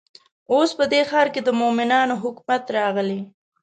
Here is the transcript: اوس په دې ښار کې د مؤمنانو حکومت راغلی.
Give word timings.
اوس 0.53 0.69
په 0.79 0.85
دې 0.91 1.01
ښار 1.09 1.27
کې 1.33 1.41
د 1.43 1.49
مؤمنانو 1.61 2.13
حکومت 2.23 2.63
راغلی. 2.77 3.19